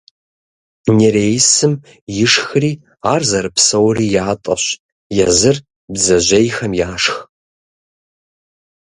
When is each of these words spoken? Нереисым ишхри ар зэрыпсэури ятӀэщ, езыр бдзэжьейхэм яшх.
Нереисым 0.97 1.73
ишхри 2.23 2.71
ар 3.13 3.21
зэрыпсэури 3.29 4.05
ятӀэщ, 4.31 4.63
езыр 5.27 5.57
бдзэжьейхэм 5.93 6.71
яшх. 6.91 7.15